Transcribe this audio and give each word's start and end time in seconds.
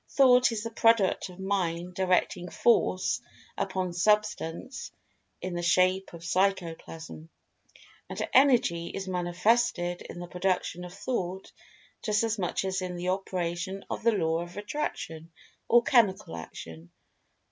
Thought 0.09 0.51
is 0.51 0.63
the 0.63 0.71
product 0.71 1.29
of 1.29 1.37
Mind 1.39 1.93
directing 1.93 2.49
Force 2.49 3.21
upon 3.55 3.93
Substance 3.93 4.91
in 5.43 5.53
the 5.53 5.61
shape 5.61 6.11
of 6.13 6.21
Psychoplasm. 6.21 7.29
And 8.09 8.29
Energy 8.33 8.87
is 8.87 9.07
manifested 9.07 10.01
in 10.01 10.17
the 10.17 10.25
production 10.25 10.85
of 10.85 10.93
Thought 10.95 11.51
just 12.01 12.23
as 12.23 12.39
much 12.39 12.65
as 12.65 12.81
in 12.81 12.95
the 12.95 13.09
operation 13.09 13.85
of 13.91 14.01
the 14.01 14.13
Law 14.13 14.41
of 14.41 14.57
Attraction, 14.57 15.31
or 15.67 15.83
Chemical 15.83 16.35
Action. 16.35 16.89